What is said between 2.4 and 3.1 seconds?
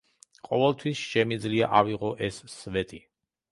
სვეტი.